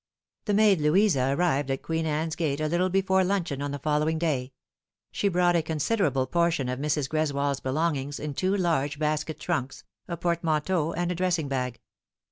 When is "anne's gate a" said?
2.07-2.67